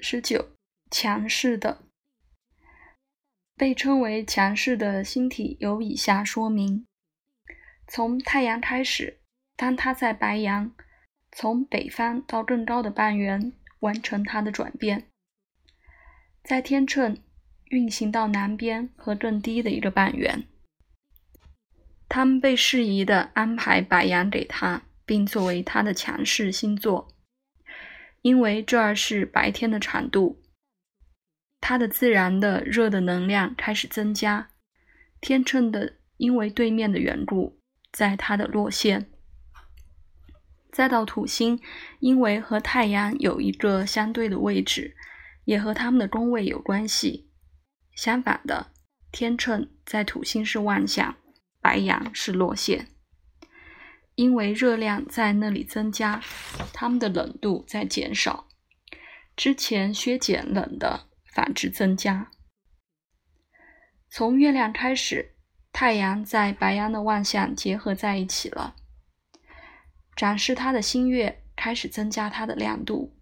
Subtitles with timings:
[0.00, 0.50] 十九，
[0.90, 1.84] 强势的，
[3.56, 6.86] 被称为强势的星体有以下说明：
[7.86, 9.20] 从太阳开始，
[9.56, 10.74] 当它在白羊
[11.32, 15.08] 从北方到更高的半圆完成它的转变，
[16.42, 17.16] 在天秤
[17.70, 20.44] 运行到南边和更低的一个半圆。
[22.08, 27.13] 他们被适宜的安排白羊给他，并作为他的强势星座，
[28.24, 30.40] 因为这儿是白天的长度，
[31.60, 34.48] 它的自然的热的能量开始增加。
[35.20, 37.60] 天秤的因为对面的缘故，
[37.92, 39.10] 在它的落线，
[40.72, 41.60] 再到土星，
[42.00, 44.96] 因为和太阳有一个相对的位置，
[45.44, 47.30] 也和他们的宫位有关系。
[47.94, 48.72] 相反的，
[49.12, 51.14] 天秤在土星是万象。
[51.60, 52.88] 白羊是落线，
[54.14, 56.22] 因为热量在那里增加，
[56.72, 58.48] 它们的冷度在减少。
[59.36, 62.30] 之前削减冷的，反之增加。
[64.08, 65.34] 从月亮开始，
[65.72, 68.76] 太阳在白羊的万象结合在一起了，
[70.14, 73.16] 展示它的新月开始增加它的亮度，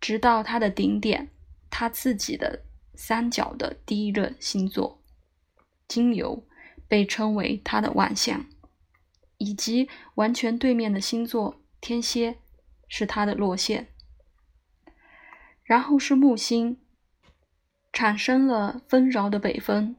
[0.00, 1.30] 直到它的顶点，
[1.70, 5.04] 它自己的三角的第一个星座
[5.86, 6.46] 金牛。
[6.88, 8.46] 被称为它的万象，
[9.38, 12.38] 以及完全对面的星座天蝎
[12.88, 13.88] 是它的落线，
[15.62, 16.80] 然后是木星，
[17.92, 19.96] 产生了纷扰的北风，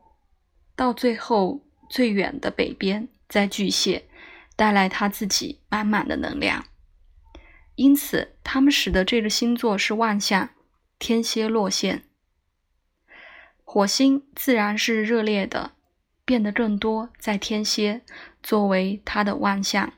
[0.76, 4.08] 到最后最远的北边在巨蟹
[4.56, 6.66] 带来他自己满满的能量，
[7.76, 10.50] 因此他们使得这个星座是万象，
[10.98, 12.04] 天蝎落线，
[13.64, 15.77] 火星自然是热烈的。
[16.28, 18.04] 变得更多，在天蝎
[18.44, 19.94] 作为它的万象，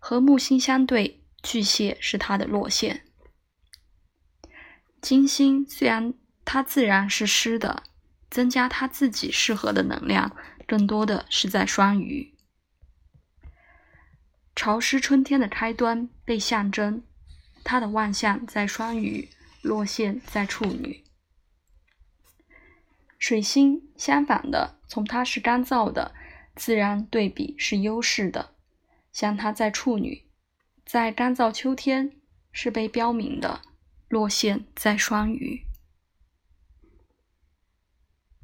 [0.00, 3.04] 和木星相对，巨蟹是它的落线。
[5.00, 6.12] 金星虽然
[6.44, 7.84] 它自然是湿的，
[8.28, 10.34] 增加它自己适合的能量，
[10.66, 12.34] 更多的是在双鱼。
[14.56, 17.04] 潮湿春天的开端被象征，
[17.62, 19.30] 它的万象在双鱼，
[19.62, 21.04] 落线在处女。
[23.20, 26.12] 水星相反的，从它是干燥的，
[26.56, 28.54] 自然对比是优势的。
[29.12, 30.24] 像它在处女，
[30.86, 32.12] 在干燥秋天
[32.50, 33.60] 是被标明的，
[34.08, 35.66] 落线在双鱼。